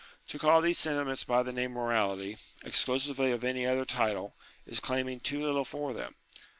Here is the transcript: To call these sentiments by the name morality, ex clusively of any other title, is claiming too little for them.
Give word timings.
To 0.29 0.39
call 0.39 0.61
these 0.61 0.79
sentiments 0.79 1.23
by 1.23 1.43
the 1.43 1.51
name 1.53 1.73
morality, 1.73 2.39
ex 2.65 2.83
clusively 2.83 3.31
of 3.35 3.43
any 3.43 3.67
other 3.67 3.85
title, 3.85 4.33
is 4.65 4.79
claiming 4.79 5.19
too 5.19 5.45
little 5.45 5.63
for 5.63 5.93
them. 5.93 6.15